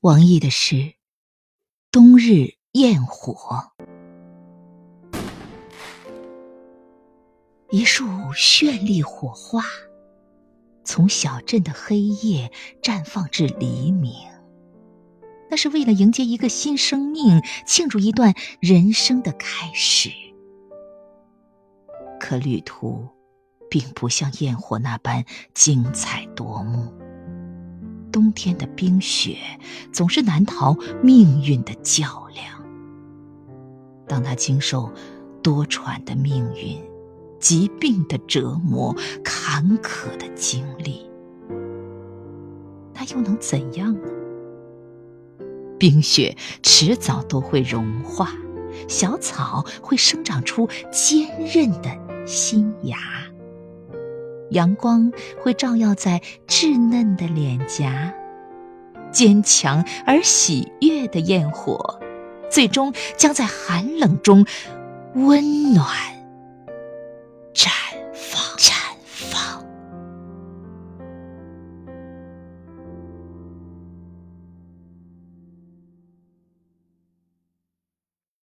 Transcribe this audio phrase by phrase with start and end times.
[0.00, 0.76] 王毅的诗
[1.90, 3.72] 《冬日焰火》。
[7.70, 9.64] 一束绚丽火花，
[10.84, 14.14] 从小镇的黑夜绽放至黎明。
[15.50, 20.12] 那是为了迎接一个新生命，庆祝一段人生的开始。
[22.20, 23.08] 可旅途，
[23.68, 25.24] 并不像焰火那般
[25.54, 26.94] 精彩夺目。
[28.18, 29.36] 冬天的冰雪
[29.92, 32.64] 总是难逃命运的较量。
[34.08, 34.92] 当他经受
[35.40, 36.76] 多舛的命运、
[37.38, 41.08] 疾病的折磨、坎坷的经历，
[42.92, 44.08] 那又能怎样呢？
[45.78, 48.32] 冰雪迟早都会融化，
[48.88, 52.98] 小草会生长出坚韧的新芽。
[54.50, 55.12] 阳光
[55.42, 58.12] 会照耀在稚嫩的脸颊，
[59.10, 62.00] 坚强而喜悦的焰火，
[62.50, 64.46] 最终将在寒冷中
[65.14, 65.86] 温暖、